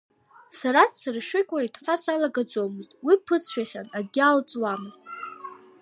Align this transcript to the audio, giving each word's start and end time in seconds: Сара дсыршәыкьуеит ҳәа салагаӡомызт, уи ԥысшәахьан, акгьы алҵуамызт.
Сара 0.59 0.81
дсыршәыкьуеит 0.89 1.73
ҳәа 1.83 1.95
салагаӡомызт, 2.03 2.91
уи 3.05 3.15
ԥысшәахьан, 3.25 3.87
акгьы 3.97 4.21
алҵуамызт. 4.29 5.01